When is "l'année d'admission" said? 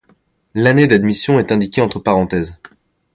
0.55-1.37